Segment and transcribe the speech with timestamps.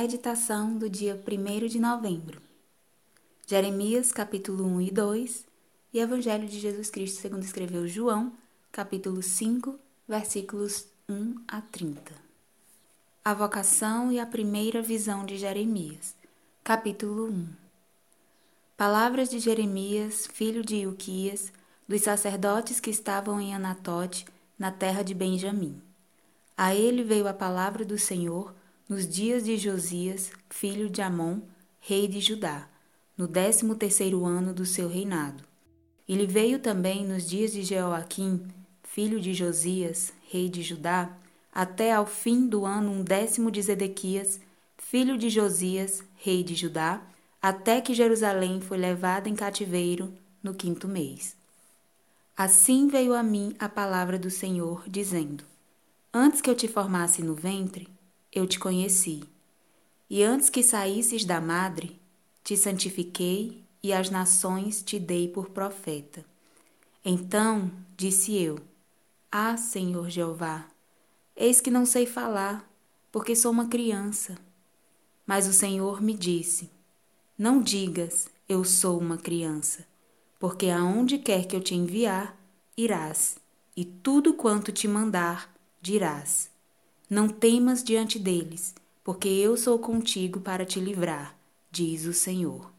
[0.00, 2.40] Meditação do dia 1 de novembro.
[3.46, 5.46] Jeremias, capítulo 1 e 2
[5.92, 8.32] e Evangelho de Jesus Cristo segundo escreveu João,
[8.72, 9.78] capítulo 5,
[10.08, 12.14] versículos 1 a 30.
[13.22, 16.14] A vocação e a primeira visão de Jeremias.
[16.64, 17.48] Capítulo 1.
[18.78, 21.52] Palavras de Jeremias, filho de Ilquias,
[21.86, 24.24] dos sacerdotes que estavam em Anatote,
[24.58, 25.78] na terra de Benjamim.
[26.56, 28.58] A ele veio a palavra do Senhor
[28.90, 31.42] nos dias de Josias, filho de Amon,
[31.78, 32.68] rei de Judá,
[33.16, 35.44] no décimo terceiro ano do seu reinado.
[36.08, 38.42] Ele veio também nos dias de Jeoaquim,
[38.82, 41.16] filho de Josias, rei de Judá,
[41.52, 44.40] até ao fim do ano um décimo de Zedequias,
[44.76, 47.00] filho de Josias, rei de Judá,
[47.40, 50.12] até que Jerusalém foi levada em cativeiro
[50.42, 51.36] no quinto mês.
[52.36, 55.44] Assim veio a mim a palavra do Senhor, dizendo:
[56.12, 57.86] Antes que eu te formasse no ventre,
[58.32, 59.22] eu te conheci.
[60.08, 62.00] E antes que saísses da madre,
[62.42, 66.24] te santifiquei e as nações te dei por profeta.
[67.04, 68.58] Então disse eu:
[69.30, 70.66] Ah, Senhor Jeová,
[71.36, 72.68] eis que não sei falar,
[73.10, 74.36] porque sou uma criança.
[75.26, 76.70] Mas o Senhor me disse:
[77.38, 79.86] Não digas, eu sou uma criança,
[80.38, 82.36] porque aonde quer que eu te enviar,
[82.76, 83.36] irás,
[83.76, 86.50] e tudo quanto te mandar, dirás:
[87.10, 88.72] Não temas diante deles,
[89.02, 91.36] porque eu sou contigo para te livrar,
[91.68, 92.70] diz o Senhor.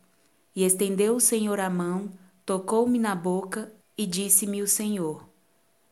[0.56, 2.10] E estendeu o Senhor a mão,
[2.46, 5.28] tocou-me na boca e disse-me o Senhor: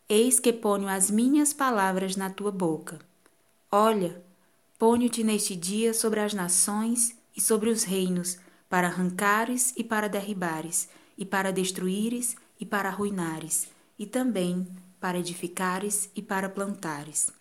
[0.07, 2.99] Eis que ponho as minhas palavras na tua boca.
[3.69, 4.23] Olha,
[4.77, 8.37] ponho-te neste dia sobre as nações e sobre os reinos,
[8.69, 13.67] para arrancares e para derribares, e para destruíres e para arruinares,
[13.97, 14.65] e também
[14.97, 17.37] para edificares e para plantares.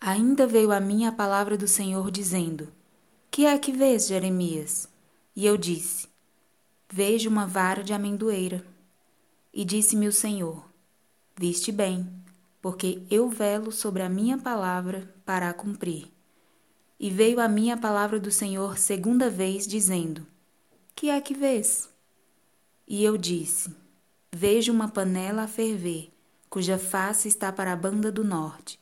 [0.00, 2.72] Ainda veio a mim a palavra do Senhor dizendo:
[3.30, 4.88] Que é que vês, Jeremias?
[5.36, 6.08] E eu disse:
[6.90, 8.64] Vejo uma vara de amendoeira.
[9.52, 10.64] E disse-me o Senhor:
[11.36, 12.10] Viste bem,
[12.62, 16.10] porque eu velo sobre a minha palavra para a cumprir.
[16.98, 20.26] E veio a mim a palavra do Senhor segunda vez, dizendo:
[20.94, 21.90] Que é que vês?
[22.88, 23.70] E eu disse:
[24.32, 26.10] Vejo uma panela a ferver
[26.48, 28.79] cuja face está para a banda do norte.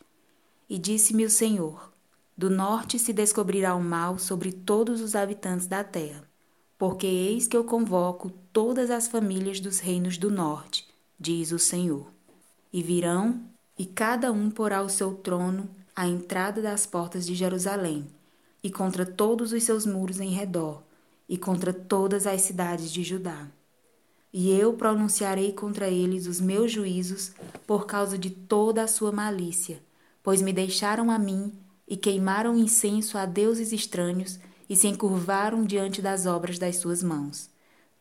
[0.69, 1.93] E disse-me o Senhor:
[2.37, 6.23] Do norte se descobrirá o mal sobre todos os habitantes da terra,
[6.77, 10.87] porque eis que eu convoco todas as famílias dos reinos do norte,
[11.19, 12.07] diz o Senhor.
[12.73, 13.41] E virão,
[13.78, 18.07] e cada um porá o seu trono à entrada das portas de Jerusalém,
[18.62, 20.83] e contra todos os seus muros em redor,
[21.28, 23.49] e contra todas as cidades de Judá
[24.33, 27.33] e eu pronunciarei contra eles os meus juízos
[27.67, 29.81] por causa de toda a sua malícia,
[30.23, 31.53] pois me deixaram a mim
[31.87, 37.49] e queimaram incenso a deuses estranhos e se encurvaram diante das obras das suas mãos.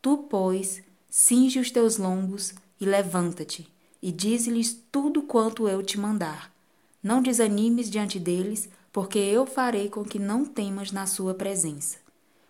[0.01, 3.67] Tu, pois, cinge os teus lombos e levanta-te,
[4.01, 6.53] e dize-lhes tudo quanto eu te mandar.
[7.01, 11.97] Não desanimes diante deles, porque eu farei com que não temas na sua presença.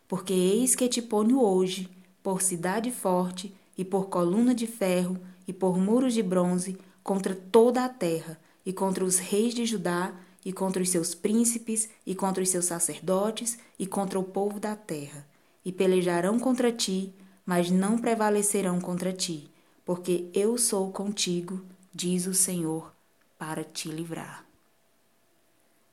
[0.07, 1.89] Porque eis que te ponho hoje,
[2.23, 7.85] por cidade forte, e por coluna de ferro e por muros de bronze contra toda
[7.85, 10.13] a terra e contra os reis de Judá
[10.43, 14.75] e contra os seus príncipes e contra os seus sacerdotes e contra o povo da
[14.75, 15.25] terra.
[15.63, 17.13] E pelejarão contra ti
[17.45, 19.49] mas não prevalecerão contra ti
[19.85, 22.93] porque eu sou contigo diz o Senhor
[23.39, 24.45] para te livrar.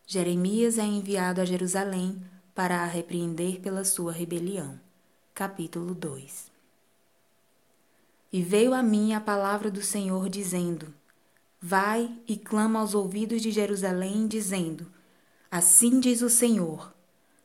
[0.04, 2.20] Jeremias é enviado a Jerusalém
[2.56, 4.80] para a repreender pela sua rebelião.
[5.32, 6.52] Capítulo 2
[8.34, 10.92] e veio a mim a palavra do Senhor, dizendo:
[11.66, 14.86] Vai e clama aos ouvidos de Jerusalém, dizendo:
[15.50, 16.92] Assim diz o Senhor: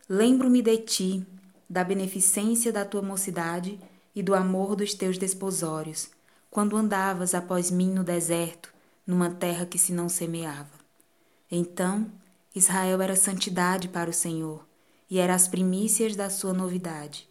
[0.09, 1.27] Lembro-me de ti,
[1.69, 3.79] da beneficência da tua mocidade
[4.13, 6.09] e do amor dos teus desposórios,
[6.51, 8.73] quando andavas após mim no deserto,
[9.07, 10.77] numa terra que se não semeava.
[11.49, 12.11] Então,
[12.53, 14.67] Israel era santidade para o Senhor,
[15.09, 17.25] e era as primícias da sua novidade.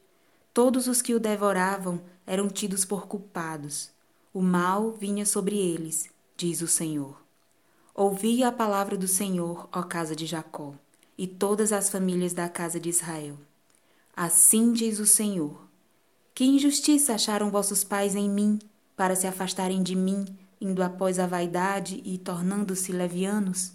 [0.55, 3.91] Todos os que o devoravam eram tidos por culpados.
[4.32, 6.08] O mal vinha sobre eles,
[6.38, 7.20] diz o Senhor.
[7.93, 10.73] Ouvi a palavra do Senhor, ó casa de Jacó,
[11.19, 13.37] e todas as famílias da casa de Israel.
[14.17, 15.61] Assim diz o Senhor:
[16.32, 18.61] Que injustiça acharam vossos pais em mim,
[18.96, 20.25] para se afastarem de mim,
[20.61, 23.73] indo após a vaidade e tornando-se levianos?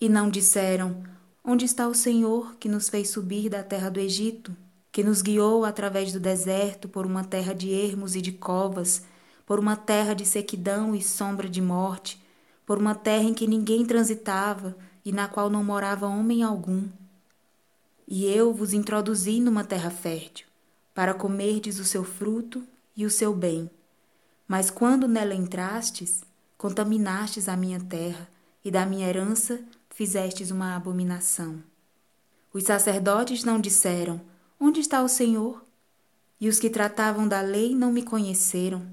[0.00, 1.02] E não disseram:
[1.44, 4.56] Onde está o Senhor que nos fez subir da terra do Egito?
[4.92, 9.02] que nos guiou através do deserto por uma terra de ermos e de covas,
[9.46, 12.22] por uma terra de sequidão e sombra de morte,
[12.64, 16.88] por uma terra em que ninguém transitava e na qual não morava homem algum.
[18.06, 20.46] E eu vos introduzi numa terra fértil,
[20.94, 22.62] para comerdes o seu fruto
[22.96, 23.70] e o seu bem.
[24.46, 26.22] Mas quando nela entrastes,
[26.56, 28.28] contaminastes a minha terra,
[28.64, 31.62] e da minha herança fizestes uma abominação.
[32.52, 34.20] Os sacerdotes não disseram:
[34.58, 35.62] Onde está o Senhor?
[36.40, 38.86] E os que tratavam da lei não me conheceram.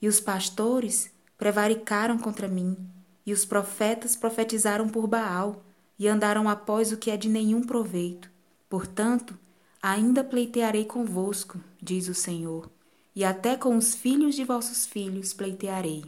[0.00, 2.76] E os pastores prevaricaram contra mim.
[3.24, 5.64] E os profetas profetizaram por Baal,
[5.98, 8.30] e andaram após o que é de nenhum proveito.
[8.68, 9.36] Portanto,
[9.82, 12.70] ainda pleitearei convosco, diz o Senhor,
[13.14, 16.04] e até com os filhos de vossos filhos pleitearei.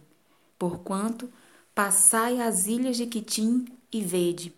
[0.58, 1.28] Porquanto,
[1.74, 4.54] passai as ilhas de Quitim e vede,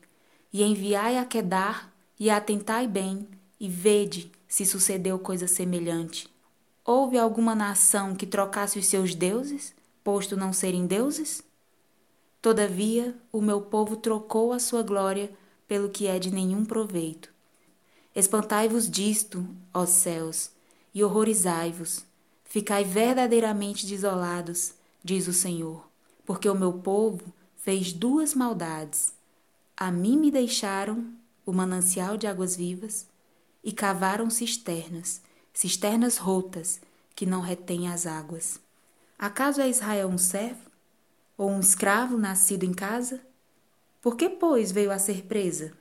[0.52, 3.26] e enviai a Quedar, e atentai bem,
[3.58, 6.28] e vede se sucedeu coisa semelhante.
[6.84, 11.42] Houve alguma nação que trocasse os seus deuses, posto não serem deuses?
[12.40, 15.30] Todavia, o meu povo trocou a sua glória
[15.68, 17.32] pelo que é de nenhum proveito.
[18.14, 20.50] Espantai-vos disto, ó céus,
[20.92, 22.04] e horrorizai-vos.
[22.44, 24.74] Ficai verdadeiramente desolados,
[25.04, 25.88] diz o Senhor,
[26.26, 29.14] porque o meu povo fez duas maldades.
[29.76, 31.06] A mim me deixaram
[31.46, 33.06] o manancial de águas vivas
[33.62, 36.80] e cavaram cisternas, cisternas rotas
[37.14, 38.60] que não retêm as águas.
[39.18, 40.70] Acaso é Israel um servo?
[41.36, 43.20] Ou um escravo nascido em casa?
[44.00, 45.72] Por que, pois, veio a ser presa?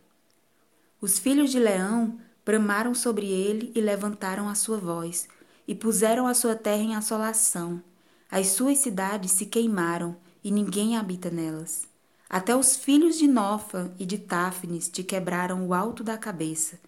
[1.00, 5.28] Os filhos de Leão bramaram sobre ele e levantaram a sua voz,
[5.68, 7.82] e puseram a sua terra em assolação.
[8.30, 11.88] As suas cidades se queimaram, e ninguém habita nelas.
[12.30, 16.80] Até os filhos de Nofa e de Táfnis te quebraram o alto da cabeça.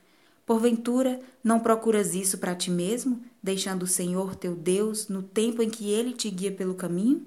[0.45, 5.69] Porventura, não procuras isso para ti mesmo, deixando o Senhor teu Deus no tempo em
[5.69, 7.25] que ele te guia pelo caminho?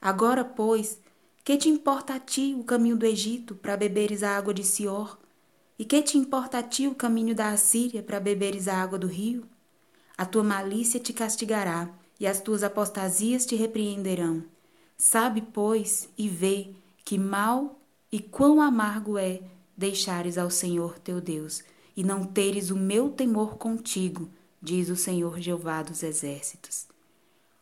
[0.00, 0.98] Agora, pois,
[1.44, 5.18] que te importa a ti o caminho do Egito para beberes a água de Sior?
[5.78, 9.06] E que te importa a ti o caminho da Assíria para beberes a água do
[9.06, 9.44] rio?
[10.16, 11.88] A tua malícia te castigará,
[12.18, 14.42] e as tuas apostasias te repreenderão.
[14.96, 16.70] Sabe, pois, e vê
[17.04, 17.80] que mal
[18.10, 19.40] e quão amargo é
[19.76, 21.62] deixares ao Senhor teu Deus,
[21.98, 24.28] e não teres o meu temor contigo,
[24.62, 26.86] diz o Senhor Jeová dos Exércitos.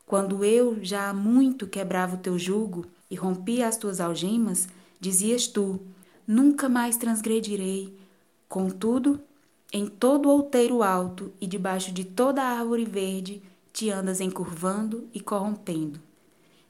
[0.05, 4.69] Quando eu já há muito quebrava o teu jugo, e rompia as tuas algemas,
[5.01, 5.81] dizias tu:
[6.27, 7.99] Nunca mais transgredirei.
[8.47, 9.19] Contudo,
[9.73, 13.43] em todo outeiro alto e debaixo de toda árvore verde,
[13.73, 15.99] te andas encurvando e corrompendo.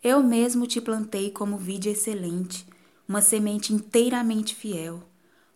[0.05, 2.65] Eu mesmo te plantei como vide excelente,
[3.09, 5.03] uma semente inteiramente fiel.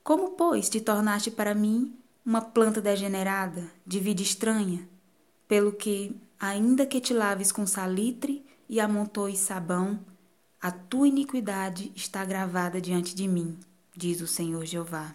[0.03, 4.89] Como, pois, te tornaste para mim uma planta degenerada, de vida estranha?
[5.49, 10.01] Pelo que, ainda que te laves com salitre e amontoes sabão,
[10.61, 13.59] a tua iniquidade está gravada diante de mim,
[13.97, 15.15] diz o Senhor Jeová.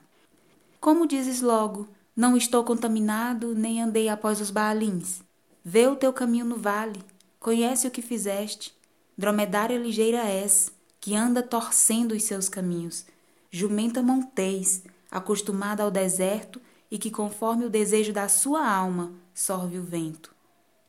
[0.80, 5.22] Como dizes logo, não estou contaminado, nem andei após os baalins.
[5.64, 7.00] Vê o teu caminho no vale,
[7.40, 8.74] conhece o que fizeste.
[9.18, 13.06] Dromedária ligeira és, que anda torcendo os seus caminhos.
[13.52, 16.60] Jumenta montês, acostumada ao deserto
[16.96, 20.34] e que, conforme o desejo da sua alma, sorve o vento.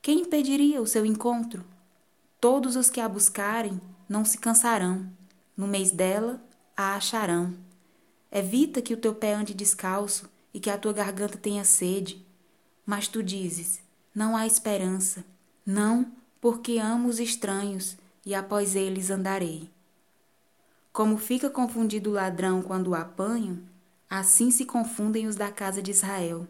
[0.01, 1.65] Quem impediria o seu encontro?
[2.41, 5.11] Todos os que a buscarem não se cansarão.
[5.57, 6.41] No mês dela
[6.77, 7.55] a acharão.
[8.31, 12.25] Evita que o teu pé ande descalço e que a tua garganta tenha sede.
[12.87, 13.81] Mas tu dizes:
[14.15, 15.25] Não há esperança.
[15.67, 19.69] Não, porque amo os estranhos e após eles andarei.
[20.93, 23.59] Como fica confundido o ladrão quando o apanham,
[24.09, 26.47] assim se confundem os da casa de Israel.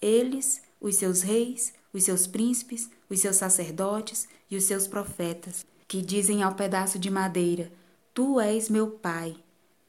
[0.00, 6.00] Eles, os seus reis, os seus príncipes, os seus sacerdotes e os seus profetas que
[6.00, 7.72] dizem ao pedaço de madeira:
[8.14, 9.36] Tu és meu pai,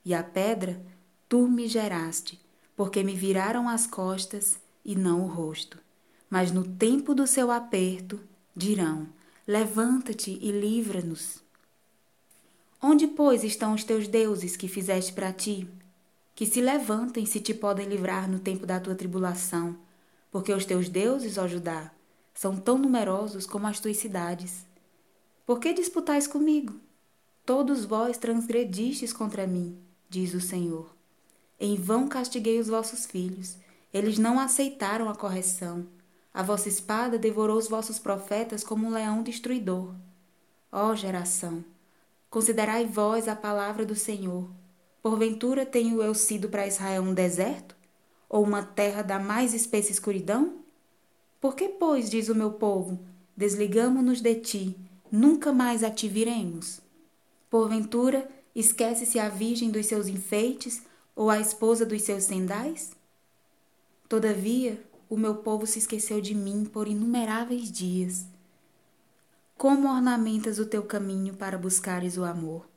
[0.03, 0.81] e à pedra:
[1.29, 2.41] Tu me geraste,
[2.75, 5.77] porque me viraram as costas e não o rosto.
[6.27, 8.19] Mas no tempo do seu aperto
[8.55, 9.07] dirão:
[9.47, 11.43] Levanta-te e livra-nos.
[12.81, 15.69] Onde, pois, estão os teus deuses que fizeste para ti?
[16.33, 19.77] Que se levantem se te podem livrar no tempo da tua tribulação,
[20.31, 21.91] porque os teus deuses, ó Judá,
[22.33, 24.65] são tão numerosos como as tuas cidades.
[25.45, 26.79] Por que disputais comigo?
[27.45, 29.77] Todos vós transgredistes contra mim,
[30.09, 30.95] diz o Senhor.
[31.59, 33.57] Em vão castiguei os vossos filhos,
[33.93, 35.85] eles não aceitaram a correção.
[36.33, 39.93] A vossa espada devorou os vossos profetas como um leão destruidor.
[40.71, 41.63] Ó geração,
[42.29, 44.49] considerai vós a palavra do Senhor.
[45.01, 47.75] Porventura tenho eu sido para Israel um deserto?
[48.29, 50.59] Ou uma terra da mais espessa escuridão?
[51.39, 52.99] Por que, pois, diz o meu povo,
[53.35, 54.77] desligamo-nos de ti,
[55.11, 56.81] nunca mais a te viremos?
[57.49, 60.83] Porventura, esquece-se a virgem dos seus enfeites
[61.15, 62.91] ou a esposa dos seus sendais?
[64.07, 64.79] Todavia,
[65.09, 68.27] o meu povo se esqueceu de mim por inumeráveis dias.
[69.57, 72.69] Como ornamentas o teu caminho para buscares o amor?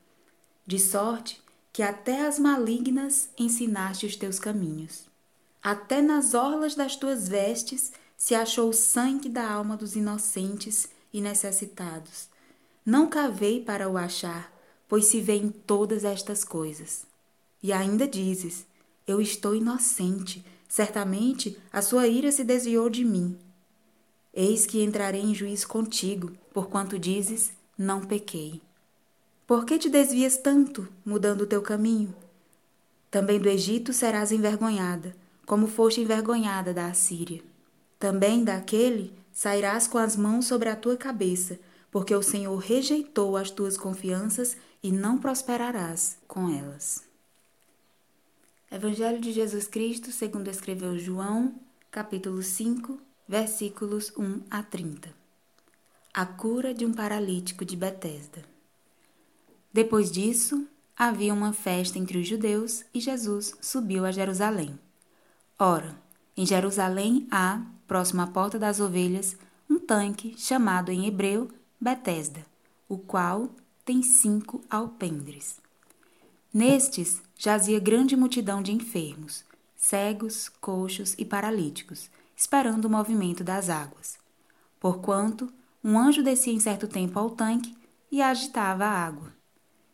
[0.67, 1.44] De sorte
[1.75, 5.07] que até as malignas ensinaste os teus caminhos.
[5.61, 11.21] Até nas orlas das tuas vestes se achou o sangue da alma dos inocentes e
[11.21, 12.29] necessitados.
[12.87, 14.53] Não cavei para o achar,
[14.87, 17.05] pois se vê em todas estas coisas.
[17.61, 18.65] E ainda dizes:
[19.05, 23.37] Eu estou inocente, certamente a sua ira se desviou de mim.
[24.33, 28.63] Eis que entrarei em juízo contigo, porquanto dizes: Não pequei.
[29.47, 32.15] Por que te desvias tanto, mudando o teu caminho?
[33.11, 37.43] Também do Egito serás envergonhada, como foste envergonhada da Assíria.
[37.99, 41.61] Também daquele sairás com as mãos sobre a tua cabeça,
[41.91, 47.05] porque o Senhor rejeitou as tuas confianças e não prosperarás com elas.
[48.71, 51.55] Evangelho de Jesus Cristo, segundo escreveu João,
[51.91, 52.99] capítulo 5,
[53.29, 55.15] versículos 1 a 30.
[56.15, 58.54] A cura de um paralítico de Betesda.
[59.75, 64.79] Depois disso, havia uma festa entre os judeus e Jesus subiu a Jerusalém.
[65.59, 65.99] Ora,
[66.37, 69.37] em Jerusalém há, próximo à porta das ovelhas,
[69.69, 71.51] um tanque chamado em hebreu
[71.81, 72.47] Betesda,
[72.89, 73.51] o qual
[73.85, 75.57] tem cinco alpendres.
[76.53, 84.19] Nestes jazia grande multidão de enfermos, cegos, coxos e paralíticos, esperando o movimento das águas.
[84.79, 85.53] Porquanto
[85.83, 87.77] um anjo descia em certo tempo ao tanque
[88.09, 89.33] e agitava a água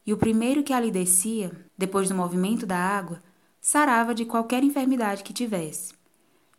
[0.07, 3.23] e o primeiro que ali descia, depois do movimento da água,
[3.61, 5.95] sarava de qualquer enfermidade que tivesse.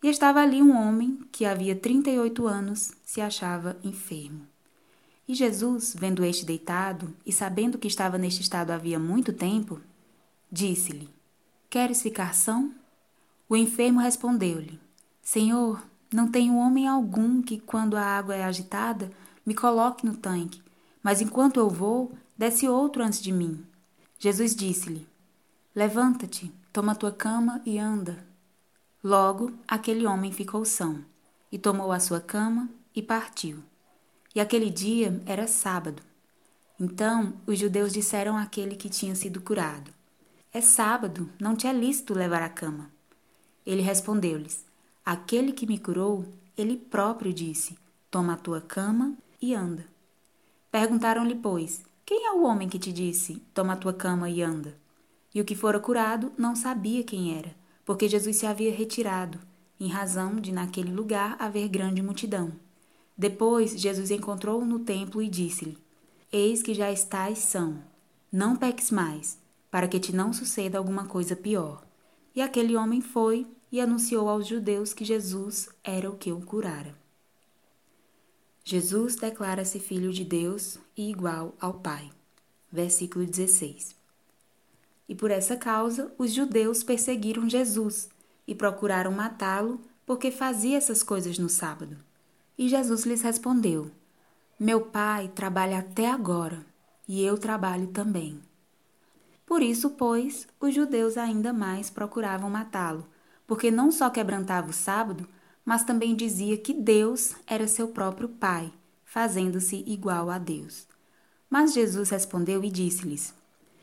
[0.04, 4.48] E estava ali um homem que havia trinta e oito anos se achava enfermo.
[5.28, 9.80] E Jesus, vendo este deitado e sabendo que estava neste estado havia muito tempo,
[10.52, 11.10] disse-lhe:
[11.70, 12.74] Queres ficar são?
[13.48, 14.80] O enfermo respondeu-lhe:
[15.22, 15.82] Senhor,
[16.12, 19.12] não tenho homem algum que, quando a água é agitada,
[19.46, 20.62] me coloque no tanque,
[21.02, 23.64] mas enquanto eu vou, desce outro antes de mim.
[24.18, 25.08] Jesus disse-lhe:
[25.76, 28.26] Levanta-te, toma tua cama e anda.
[29.04, 31.06] Logo, aquele homem ficou são,
[31.52, 33.60] e tomou a sua cama e partiu.
[34.34, 36.02] E aquele dia era sábado.
[36.80, 39.94] Então os judeus disseram àquele que tinha sido curado:
[40.52, 42.90] É sábado, não te é lícito levar a cama.
[43.64, 44.66] Ele respondeu-lhes:
[45.06, 46.26] Aquele que me curou,
[46.58, 47.78] ele próprio disse:
[48.10, 49.86] Toma a tua cama e anda.
[50.72, 54.78] Perguntaram-lhe, pois, quem é o homem que te disse: Toma a tua cama e anda?
[55.34, 59.40] E o que fora curado não sabia quem era, porque Jesus se havia retirado,
[59.80, 62.52] em razão de naquele lugar haver grande multidão.
[63.18, 65.78] Depois Jesus encontrou-o no templo e disse-lhe:
[66.30, 67.82] Eis que já estás são,
[68.30, 69.40] não peques mais,
[69.72, 71.82] para que te não suceda alguma coisa pior.
[72.36, 76.94] E aquele homem foi e anunciou aos judeus que Jesus era o que o curara.
[78.64, 82.10] Jesus declara-se filho de Deus e igual ao Pai.
[82.72, 83.96] Versículo 16.
[85.10, 88.10] E por essa causa os judeus perseguiram Jesus
[88.48, 91.98] e procuraram matá-lo porque fazia essas coisas no sábado.
[92.58, 93.92] E Jesus lhes respondeu:
[94.60, 96.64] Meu Pai trabalha até agora
[97.08, 98.40] e eu trabalho também.
[99.46, 103.06] Por isso, pois, os judeus ainda mais procuravam matá-lo,
[103.46, 105.28] porque não só quebrantava o sábado,
[105.66, 108.72] mas também dizia que Deus era seu próprio Pai,
[109.04, 110.88] fazendo-se igual a Deus.
[111.50, 113.34] Mas Jesus respondeu e disse-lhes: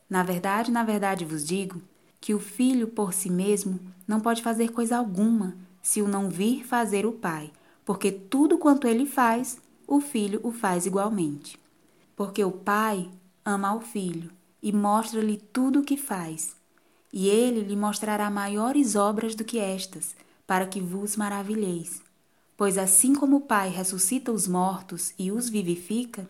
[0.08, 1.80] Na verdade, na verdade vos digo
[2.20, 6.66] que o filho por si mesmo não pode fazer coisa alguma se o não vir
[6.66, 7.52] fazer o Pai,
[7.84, 11.58] porque tudo quanto ele faz, o filho o faz igualmente.
[12.16, 13.10] Porque o Pai
[13.44, 14.30] ama ao filho
[14.62, 16.56] e mostra-lhe tudo o que faz,
[17.12, 20.14] e ele lhe mostrará maiores obras do que estas
[20.48, 22.02] para que vos maravilheis.
[22.56, 26.26] Pois assim como o Pai ressuscita os mortos e os vivifica,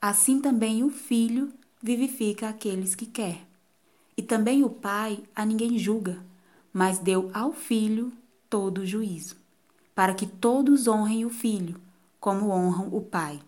[0.00, 3.46] assim também o Filho vivifica aqueles que quer.
[4.16, 6.18] E também o Pai a ninguém julga,
[6.72, 8.12] mas deu ao Filho
[8.50, 9.36] todo o juízo,
[9.94, 11.80] para que todos honrem o Filho,
[12.18, 13.40] como honram o Pai.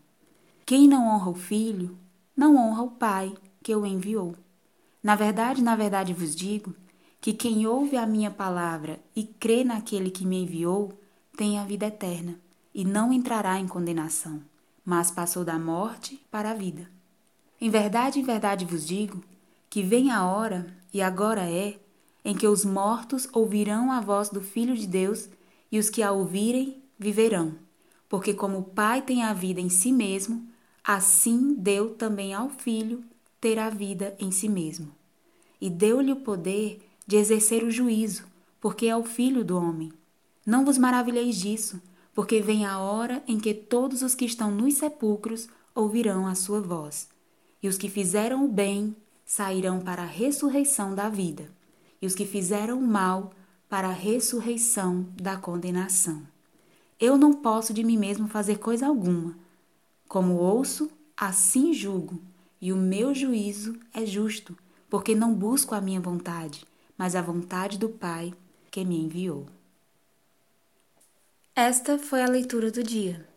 [0.65, 1.99] Quem não honra o Filho,
[2.37, 4.37] não honra o Pai que o enviou.
[5.03, 6.73] Na verdade, na verdade vos digo
[7.25, 10.93] que quem ouve a minha palavra e crê naquele que me enviou
[11.35, 12.39] tem a vida eterna
[12.75, 14.43] e não entrará em condenação,
[14.85, 16.87] mas passou da morte para a vida.
[17.59, 19.25] Em verdade, em verdade vos digo
[19.71, 21.79] que vem a hora, e agora é,
[22.23, 25.27] em que os mortos ouvirão a voz do Filho de Deus
[25.73, 27.55] e os que a ouvirem viverão.
[28.07, 30.47] Porque, como o Pai tem a vida em si mesmo,
[30.85, 33.03] assim deu também ao Filho
[33.41, 34.93] ter a vida em si mesmo.
[35.59, 38.25] E deu-lhe o poder de exercer o juízo,
[38.61, 39.93] porque é o filho do homem.
[40.47, 41.81] Não vos maravilheis disso,
[42.15, 46.61] porque vem a hora em que todos os que estão nos sepulcros ouvirão a sua
[46.61, 47.09] voz,
[47.63, 48.95] e os que fizeram o bem
[49.25, 51.51] sairão para a ressurreição da vida,
[52.01, 53.33] e os que fizeram o mal
[53.69, 56.23] para a ressurreição da condenação.
[57.01, 59.37] Eu não posso de mim mesmo fazer coisa alguma.
[60.07, 62.21] Como ouço, assim julgo,
[62.61, 64.57] e o meu juízo é justo,
[64.89, 66.65] porque não busco a minha vontade,
[66.97, 68.33] mas a vontade do Pai
[68.71, 69.47] que me enviou.
[71.55, 73.29] Esta foi a leitura do dia.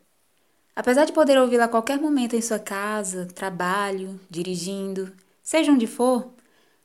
[0.75, 5.11] Apesar de poder ouvi-la a qualquer momento em sua casa, trabalho, dirigindo,
[5.43, 6.31] seja onde for,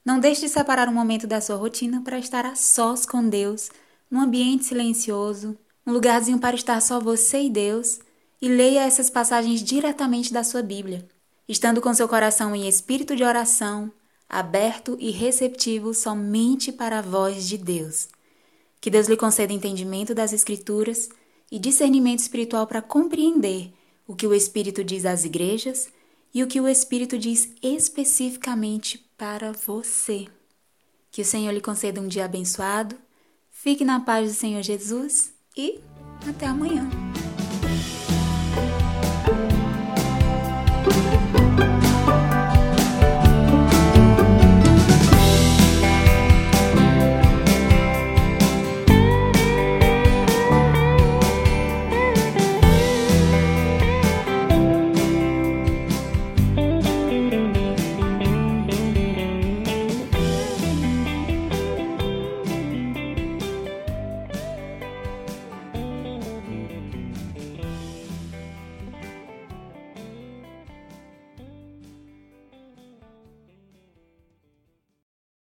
[0.04, 3.70] não deixe de separar um momento da sua rotina para estar a sós com Deus,
[4.10, 8.00] num ambiente silencioso, um lugarzinho para estar só você e Deus,
[8.40, 11.06] e leia essas passagens diretamente da sua Bíblia,
[11.48, 13.92] estando com seu coração em espírito de oração,
[14.32, 18.08] aberto e receptivo somente para a voz de Deus.
[18.80, 21.10] Que Deus lhe conceda entendimento das Escrituras
[21.50, 23.70] e discernimento espiritual para compreender
[24.08, 25.90] o que o Espírito diz às igrejas
[26.32, 30.26] e o que o Espírito diz especificamente para você.
[31.10, 32.96] Que o Senhor lhe conceda um dia abençoado,
[33.50, 35.78] fique na paz do Senhor Jesus e
[36.26, 36.88] até amanhã.